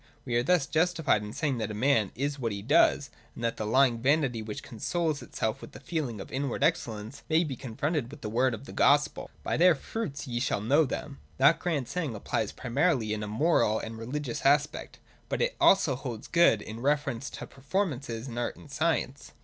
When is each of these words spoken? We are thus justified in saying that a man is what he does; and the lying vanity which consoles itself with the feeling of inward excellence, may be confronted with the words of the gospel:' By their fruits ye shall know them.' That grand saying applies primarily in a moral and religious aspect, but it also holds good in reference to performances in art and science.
We 0.25 0.33
are 0.35 0.41
thus 0.41 0.65
justified 0.65 1.21
in 1.21 1.31
saying 1.31 1.59
that 1.59 1.69
a 1.69 1.75
man 1.75 2.09
is 2.15 2.39
what 2.39 2.51
he 2.51 2.63
does; 2.63 3.11
and 3.35 3.43
the 3.43 3.65
lying 3.65 3.99
vanity 4.01 4.41
which 4.41 4.63
consoles 4.63 5.21
itself 5.21 5.61
with 5.61 5.73
the 5.73 5.79
feeling 5.79 6.19
of 6.19 6.31
inward 6.31 6.63
excellence, 6.63 7.21
may 7.29 7.43
be 7.43 7.55
confronted 7.55 8.09
with 8.09 8.21
the 8.21 8.27
words 8.31 8.55
of 8.55 8.65
the 8.65 8.73
gospel:' 8.73 9.29
By 9.43 9.57
their 9.57 9.75
fruits 9.75 10.27
ye 10.27 10.39
shall 10.39 10.59
know 10.61 10.85
them.' 10.85 11.19
That 11.37 11.59
grand 11.59 11.87
saying 11.87 12.15
applies 12.15 12.51
primarily 12.51 13.13
in 13.13 13.21
a 13.21 13.27
moral 13.27 13.77
and 13.77 13.95
religious 13.95 14.41
aspect, 14.43 14.97
but 15.29 15.39
it 15.39 15.55
also 15.61 15.95
holds 15.95 16.25
good 16.27 16.63
in 16.63 16.79
reference 16.79 17.29
to 17.29 17.45
performances 17.45 18.27
in 18.27 18.39
art 18.39 18.55
and 18.55 18.71
science. 18.71 19.33